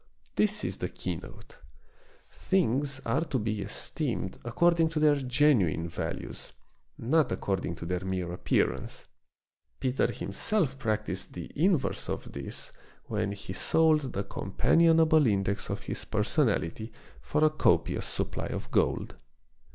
This 0.35 0.63
is 0.63 0.77
the 0.79 0.89
keynote. 0.89 1.57
Things 2.31 3.01
are 3.05 3.23
to 3.25 3.37
be 3.37 3.61
esteemed 3.61 4.39
according 4.43 4.89
to 4.89 4.99
their 4.99 5.13
genuine 5.15 5.87
values, 5.89 6.53
not 6.97 7.31
according 7.31 7.75
to 7.75 7.85
their 7.85 8.03
mere 8.03 8.31
appearance. 8.33 9.05
Peter 9.79 10.11
himself 10.11 10.79
practiced 10.79 11.33
the 11.33 11.51
inverse 11.55 12.09
of 12.09 12.31
this 12.31 12.71
when 13.05 13.33
he 13.33 13.53
sold 13.53 14.13
the 14.13 14.23
companionable 14.23 15.27
index 15.27 15.69
of 15.69 15.83
his 15.83 16.03
personality 16.03 16.91
for 17.21 17.43
a 17.43 17.51
copious 17.51 18.07
supply 18.07 18.47
of 18.47 18.71
gold. 18.71 19.13